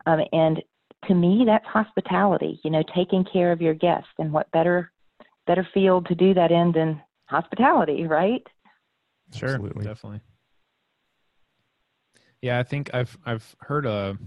[0.05, 0.61] Um, and
[1.07, 2.59] to me, that's hospitality.
[2.63, 4.91] You know, taking care of your guests, and what better
[5.47, 8.45] better field to do that in than hospitality, right?
[9.33, 9.85] Sure, Absolutely.
[9.85, 10.21] definitely.
[12.41, 14.17] Yeah, I think I've I've heard a.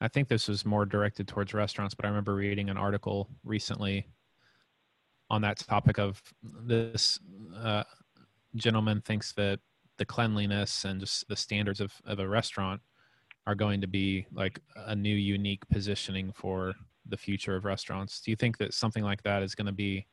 [0.00, 4.06] I think this was more directed towards restaurants, but I remember reading an article recently
[5.30, 7.18] on that topic of this
[7.56, 7.84] uh,
[8.56, 9.60] gentleman thinks that
[9.98, 12.80] the cleanliness and just the standards of, of a restaurant
[13.46, 16.74] are going to be like a new unique positioning for
[17.06, 18.20] the future of restaurants.
[18.20, 20.06] Do you think that something like that is going to be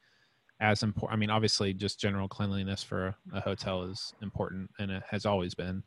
[0.60, 1.14] as important?
[1.14, 5.56] I mean, obviously, just general cleanliness for a hotel is important, and it has always
[5.56, 5.84] been.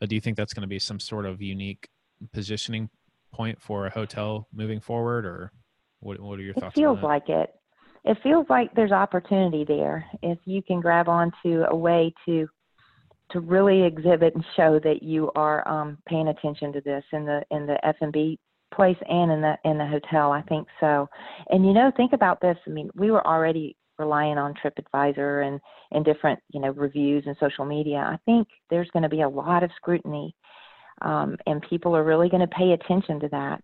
[0.00, 1.88] But do you think that's going to be some sort of unique
[2.32, 2.90] positioning
[3.32, 5.52] point for a hotel moving forward, or
[6.00, 6.20] what?
[6.20, 6.76] What are your thoughts?
[6.76, 7.50] It feels like it.
[8.04, 12.48] It feels like there's opportunity there if you can grab onto a way to
[13.30, 17.42] to really exhibit and show that you are um, paying attention to this in the
[17.50, 18.38] in the F and B
[18.74, 20.32] place and in the in the hotel.
[20.32, 21.08] I think so.
[21.50, 22.56] And you know, think about this.
[22.66, 25.60] I mean, we were already relying on TripAdvisor and
[25.92, 27.98] and different you know reviews and social media.
[27.98, 30.34] I think there's going to be a lot of scrutiny,
[31.02, 33.62] um, and people are really going to pay attention to that.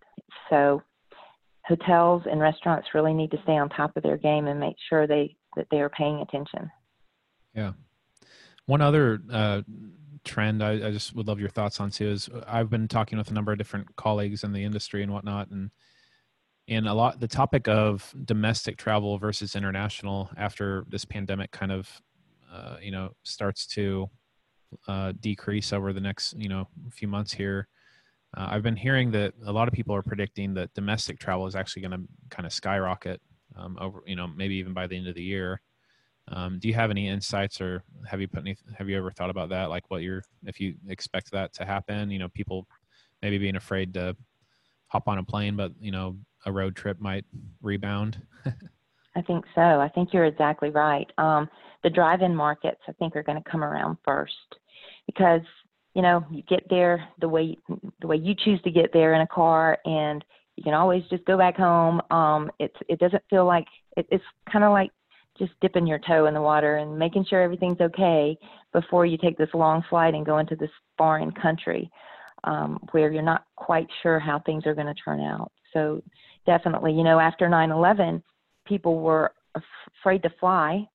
[0.49, 0.81] So
[1.69, 5.07] hotels and restaurants really need to stay on top of their game and make sure
[5.07, 6.69] they that they are paying attention.
[7.53, 7.73] Yeah.
[8.65, 9.61] One other uh,
[10.23, 13.31] trend I, I, just would love your thoughts on too is I've been talking with
[13.31, 15.71] a number of different colleagues in the industry and whatnot, and
[16.67, 21.89] and a lot the topic of domestic travel versus international after this pandemic kind of
[22.51, 24.09] uh, you know starts to
[24.87, 27.67] uh, decrease over the next you know few months here.
[28.37, 31.55] Uh, I've been hearing that a lot of people are predicting that domestic travel is
[31.55, 33.21] actually going to kind of skyrocket
[33.55, 35.61] um, over you know maybe even by the end of the year
[36.31, 39.29] um, do you have any insights or have you put any, have you ever thought
[39.29, 39.69] about that?
[39.69, 42.67] Like what you're, if you expect that to happen, you know, people
[43.21, 44.15] maybe being afraid to
[44.87, 47.25] hop on a plane, but you know, a road trip might
[47.61, 48.21] rebound.
[49.15, 49.61] I think so.
[49.61, 51.09] I think you're exactly right.
[51.17, 51.49] Um,
[51.83, 54.33] the drive-in markets, I think, are going to come around first
[55.07, 55.41] because
[55.99, 57.57] you know you get there the way
[57.99, 60.23] the way you choose to get there in a car, and
[60.55, 61.99] you can always just go back home.
[62.09, 63.65] Um, it's it doesn't feel like
[63.97, 64.91] it, it's kind of like
[65.37, 68.37] just dipping your toe in the water and making sure everything's okay
[68.71, 71.91] before you take this long flight and go into this foreign country
[72.45, 75.51] um, where you're not quite sure how things are going to turn out.
[75.73, 76.01] So
[76.45, 78.23] definitely, you know, after 9/11,
[78.65, 79.63] people were af-
[79.99, 80.87] afraid to fly.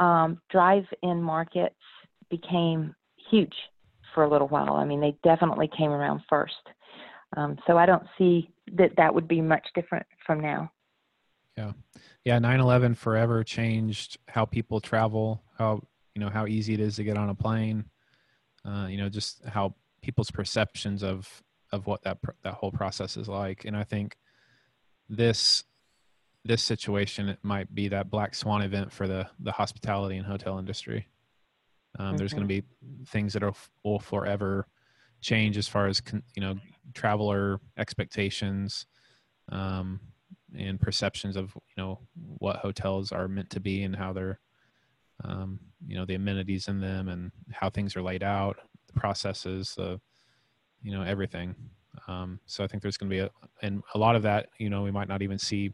[0.00, 1.76] Um, drive-in markets
[2.28, 2.92] became
[3.30, 3.54] huge
[4.14, 4.74] for a little while.
[4.74, 6.54] I mean, they definitely came around first.
[7.36, 10.70] Um, so I don't see that that would be much different from now.
[11.56, 11.72] Yeah
[12.24, 15.82] yeah 9-11 forever changed how people travel how
[16.14, 17.84] you know how easy it is to get on a plane
[18.64, 23.28] uh, you know just how people's perceptions of of what that that whole process is
[23.28, 24.16] like and i think
[25.08, 25.64] this
[26.44, 30.58] this situation it might be that black swan event for the the hospitality and hotel
[30.58, 31.06] industry
[31.98, 32.16] um, mm-hmm.
[32.16, 32.62] there's going to be
[33.08, 33.52] things that are,
[33.84, 34.66] will forever
[35.20, 36.02] change as far as
[36.34, 36.56] you know
[36.94, 38.86] traveler expectations
[39.50, 40.00] um,
[40.58, 42.00] and perceptions of you know
[42.38, 44.40] what hotels are meant to be and how they're
[45.24, 48.56] um, you know the amenities in them and how things are laid out
[48.88, 50.00] the processes the
[50.82, 51.54] you know everything
[52.08, 53.30] um, so i think there's going to be a
[53.62, 55.72] and a lot of that you know we might not even see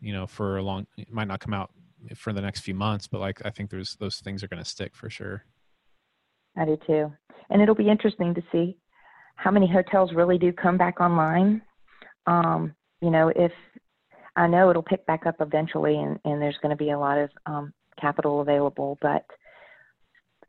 [0.00, 1.70] you know for a long it might not come out
[2.14, 4.68] for the next few months but like i think there's those things are going to
[4.68, 5.44] stick for sure
[6.56, 7.12] i do too
[7.50, 8.76] and it'll be interesting to see
[9.36, 11.62] how many hotels really do come back online
[12.28, 13.52] um, you know, if
[14.36, 17.18] I know it'll pick back up eventually and, and there's going to be a lot
[17.18, 19.24] of um, capital available, but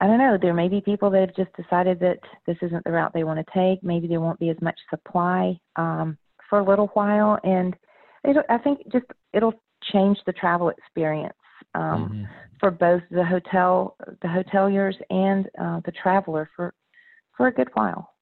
[0.02, 0.38] I don't know.
[0.40, 3.40] There may be people that have just decided that this isn't the route they want
[3.40, 3.84] to take.
[3.84, 6.18] Maybe there won't be as much supply um,
[6.50, 7.76] for a little while, and
[8.26, 11.36] I think just it'll change the travel experience
[11.76, 12.24] um, mm-hmm.
[12.60, 16.74] for both the hotel, the hoteliers, and uh, the traveler for
[17.36, 18.14] for a good while.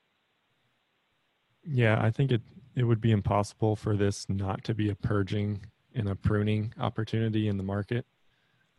[1.66, 2.42] Yeah, I think it
[2.76, 7.48] it would be impossible for this not to be a purging and a pruning opportunity
[7.48, 8.06] in the market.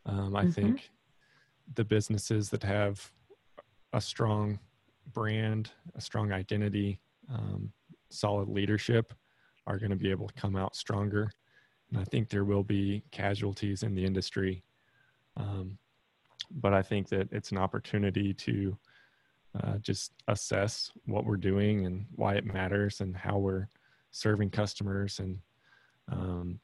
[0.06, 0.50] Um, I mm-hmm.
[0.52, 0.90] think
[1.74, 3.10] the businesses that have
[3.92, 4.58] a strong
[5.12, 7.00] brand, a strong identity,
[7.32, 7.72] um,
[8.10, 9.12] solid leadership
[9.66, 11.30] are going to be able to come out stronger.
[11.96, 14.62] I think there will be casualties in the industry.
[15.36, 15.78] Um,
[16.50, 18.76] but I think that it's an opportunity to
[19.62, 23.68] uh, just assess what we're doing and why it matters and how we're
[24.10, 25.18] serving customers.
[25.18, 25.38] And
[26.10, 26.60] um,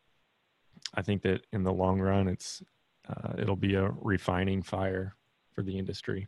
[0.94, 2.62] I think that in the long run, it's
[3.08, 5.14] uh, it'll be a refining fire
[5.52, 6.26] for the industry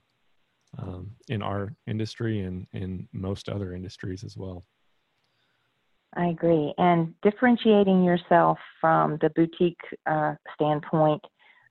[0.78, 4.64] um, in our industry and in most other industries as well.
[6.16, 6.72] I agree.
[6.78, 11.22] And differentiating yourself from the boutique uh, standpoint,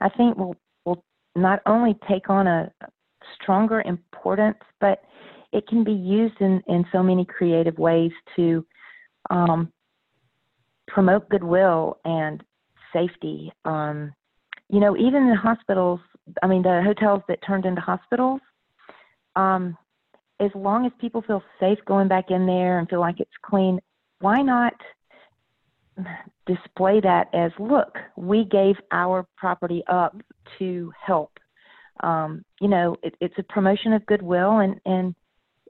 [0.01, 1.03] I think will will
[1.35, 2.71] not only take on a
[3.41, 5.01] stronger importance, but
[5.51, 8.65] it can be used in, in so many creative ways to
[9.29, 9.71] um,
[10.87, 12.43] promote goodwill and
[12.93, 13.51] safety.
[13.63, 14.13] Um,
[14.69, 15.99] you know, even the hospitals,
[16.43, 18.41] I mean, the hotels that turned into hospitals,
[19.35, 19.77] um,
[20.39, 23.79] as long as people feel safe going back in there and feel like it's clean,
[24.19, 24.73] why not
[26.45, 30.15] display that as look, we gave our property up
[30.59, 31.31] to help?
[32.01, 35.15] Um, you know, it, it's a promotion of goodwill, and and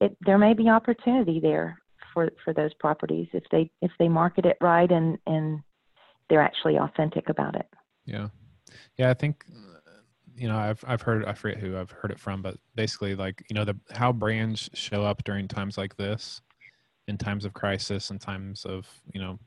[0.02, 1.80] it, there may be opportunity there
[2.14, 5.62] for for those properties if they if they market it right and and
[6.30, 7.68] they're actually authentic about it.
[8.06, 8.30] Yeah,
[8.98, 9.46] yeah, I think
[10.36, 13.46] you know I've I've heard I forget who I've heard it from, but basically like
[13.50, 16.42] you know the how brands show up during times like this,
[17.08, 19.40] in times of crisis and times of you know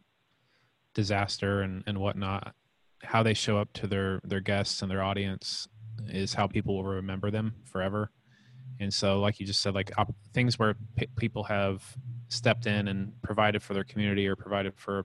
[0.94, 2.54] disaster and and whatnot,
[3.02, 5.68] how they show up to their their guests and their audience
[6.08, 8.10] is how people will remember them forever.
[8.80, 11.82] And so, like you just said, like op- things where p- people have
[12.28, 15.04] stepped in and provided for their community or provided for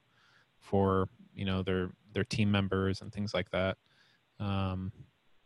[0.59, 3.77] for you know their their team members and things like that
[4.39, 4.91] um,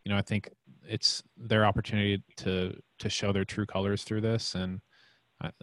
[0.03, 0.49] you know i think
[0.87, 4.79] it's their opportunity to to show their true colors through this and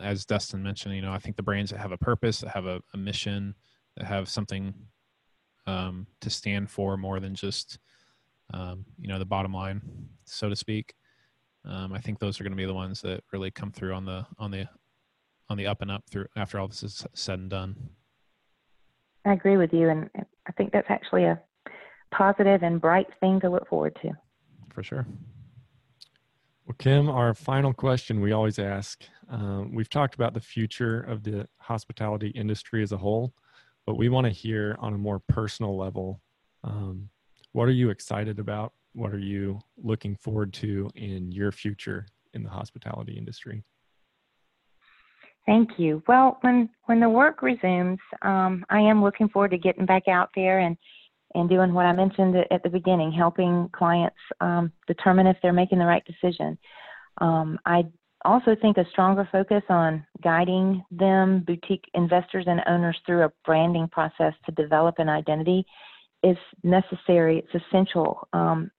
[0.01, 2.67] as dustin mentioned you know i think the brands that have a purpose that have
[2.67, 3.55] a, a mission
[3.97, 4.75] that have something
[5.67, 7.79] um, to stand for more than just
[8.53, 9.81] um, you know the bottom line
[10.25, 10.95] so to speak
[11.65, 14.05] um, i think those are going to be the ones that really come through on
[14.05, 14.69] the on the
[15.49, 17.77] on the up and up through after all this is said and done
[19.25, 20.11] I agree with you, and
[20.47, 21.41] I think that's actually a
[22.13, 24.11] positive and bright thing to look forward to.
[24.73, 25.07] For sure.
[26.67, 29.03] Well, Kim, our final question we always ask.
[29.29, 33.35] Um, we've talked about the future of the hospitality industry as a whole,
[33.85, 36.23] but we want to hear on a more personal level.
[36.63, 37.11] Um,
[37.53, 38.73] what are you excited about?
[38.95, 43.63] What are you looking forward to in your future in the hospitality industry?
[45.45, 46.03] Thank you.
[46.09, 50.31] Well, when when the work resumes, um, I am looking forward to getting back out
[50.35, 50.79] there and
[51.35, 55.79] and doing what I mentioned at the beginning, helping clients um, determine if they're making
[55.79, 56.57] the right decision.
[57.21, 57.85] Um, I
[58.25, 63.89] also think a stronger focus on guiding them, boutique investors and owners, through a branding
[63.89, 65.65] process to develop an identity
[66.23, 67.39] is necessary.
[67.39, 68.27] It's essential.
[68.33, 68.71] Um,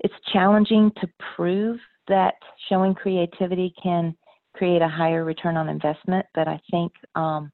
[0.00, 1.78] it's challenging to prove
[2.08, 2.34] that
[2.68, 4.16] showing creativity can
[4.54, 6.26] create a higher return on investment.
[6.34, 7.50] But I think um,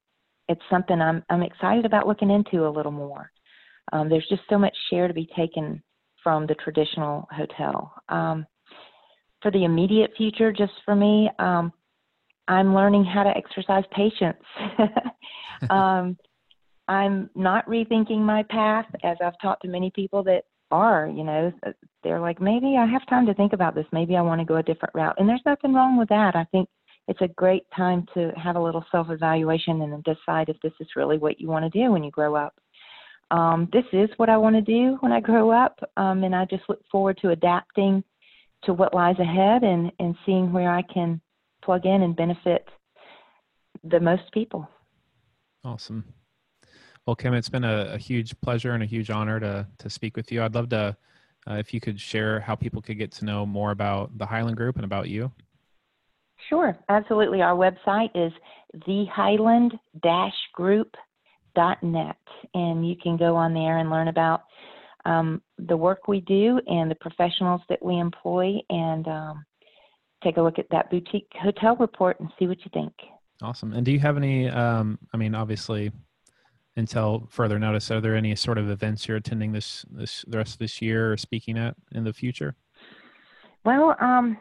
[0.47, 3.31] it's something I'm I'm excited about looking into a little more.
[3.91, 5.81] Um, there's just so much share to be taken
[6.23, 7.93] from the traditional hotel.
[8.09, 8.45] Um,
[9.41, 11.73] for the immediate future, just for me, um,
[12.47, 14.43] I'm learning how to exercise patience.
[15.69, 16.17] um,
[16.87, 21.07] I'm not rethinking my path, as I've talked to many people that are.
[21.07, 21.53] You know,
[22.03, 23.85] they're like, maybe I have time to think about this.
[23.91, 26.35] Maybe I want to go a different route, and there's nothing wrong with that.
[26.35, 26.67] I think
[27.07, 30.87] it's a great time to have a little self evaluation and decide if this is
[30.95, 32.53] really what you want to do when you grow up.
[33.31, 36.45] Um, this is what I want to do when I grow up, um, and I
[36.45, 38.03] just look forward to adapting
[38.63, 41.21] to what lies ahead and, and seeing where I can
[41.63, 42.67] plug in and benefit
[43.83, 44.67] the most people.
[45.63, 46.03] Awesome.
[47.07, 50.17] Well, Kim, it's been a, a huge pleasure and a huge honor to to speak
[50.17, 50.43] with you.
[50.43, 50.95] I'd love to,
[51.49, 54.57] uh, if you could share how people could get to know more about the Highland
[54.57, 55.31] Group and about you.
[56.49, 57.41] Sure, absolutely.
[57.41, 58.33] Our website is
[61.55, 62.17] thehighland-group.net,
[62.53, 64.43] and you can go on there and learn about
[65.05, 69.45] um, the work we do and the professionals that we employ, and um,
[70.23, 72.93] take a look at that boutique hotel report and see what you think.
[73.41, 73.73] Awesome.
[73.73, 74.47] And do you have any?
[74.49, 75.91] Um, I mean, obviously,
[76.75, 80.53] until further notice, are there any sort of events you're attending this this the rest
[80.53, 82.55] of this year or speaking at in the future?
[83.63, 84.37] Well, um,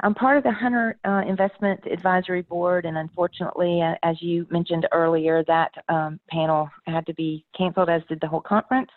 [0.00, 4.86] I'm part of the Hunter uh, Investment Advisory Board, and unfortunately, uh, as you mentioned
[4.92, 8.90] earlier, that um, panel had to be canceled, as did the whole conference.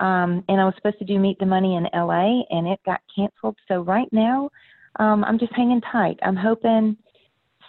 [0.00, 3.00] Um, and I was supposed to do Meet the Money in LA, and it got
[3.14, 3.56] canceled.
[3.66, 4.50] So right now,
[4.98, 6.18] um, I'm just hanging tight.
[6.22, 6.96] I'm hoping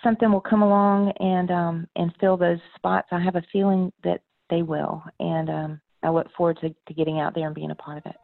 [0.04, 3.08] something will come along and um, and fill those spots.
[3.12, 7.20] I have a feeling that they will, and um, I look forward to, to getting
[7.20, 8.16] out there and being a part of it.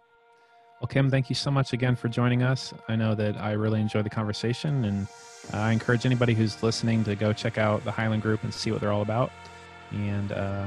[0.84, 2.74] Well, Kim, thank you so much again for joining us.
[2.90, 5.08] I know that I really enjoyed the conversation, and
[5.54, 8.82] I encourage anybody who's listening to go check out the Highland Group and see what
[8.82, 9.32] they're all about,
[9.92, 10.66] and uh,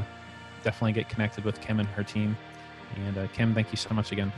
[0.64, 2.34] definitely get connected with Kim and her team.
[3.04, 4.32] And uh, Kim, thank you so much again.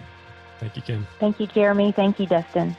[0.58, 1.06] Thank you, Kim.
[1.20, 1.92] Thank you, Jeremy.
[1.92, 2.76] Thank you, Dustin.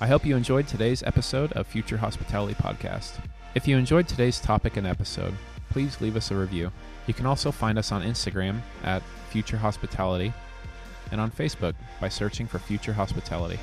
[0.00, 3.18] I hope you enjoyed today's episode of Future Hospitality Podcast.
[3.56, 5.34] If you enjoyed today's topic and episode,
[5.70, 6.70] please leave us a review.
[7.08, 10.32] You can also find us on Instagram at Future Hospitality
[11.10, 13.58] and on Facebook by searching for Future Hospitality.